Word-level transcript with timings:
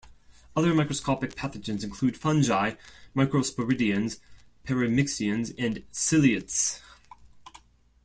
Other 0.55 0.73
microscopic 0.73 1.35
pathogens 1.35 1.83
include 1.83 2.17
fungi, 2.17 2.73
microsporidians, 3.15 4.17
paramyxeans 4.65 5.53
and 5.59 5.83
ciliates. 5.91 6.81